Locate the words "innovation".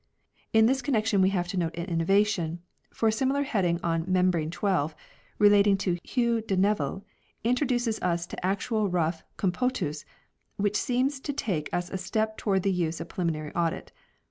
1.85-2.63